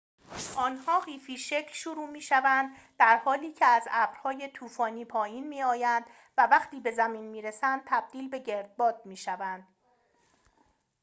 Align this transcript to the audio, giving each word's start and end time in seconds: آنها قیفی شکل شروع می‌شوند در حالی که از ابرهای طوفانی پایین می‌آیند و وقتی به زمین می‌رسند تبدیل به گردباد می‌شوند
آنها 0.57 0.99
قیفی 0.99 1.37
شکل 1.37 1.71
شروع 1.71 2.07
می‌شوند 2.09 2.69
در 2.99 3.17
حالی 3.17 3.51
که 3.51 3.65
از 3.65 3.87
ابرهای 3.91 4.47
طوفانی 4.53 5.05
پایین 5.05 5.47
می‌آیند 5.47 6.05
و 6.37 6.47
وقتی 6.51 6.79
به 6.79 6.91
زمین 6.91 7.23
می‌رسند 7.27 7.81
تبدیل 7.85 8.29
به 8.29 8.39
گردباد 8.39 9.01
می‌شوند 9.05 9.67